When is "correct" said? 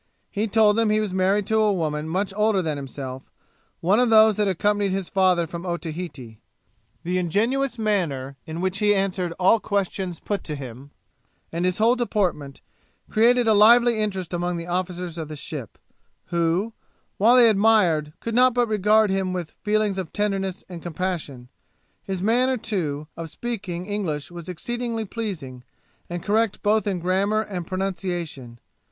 26.23-26.63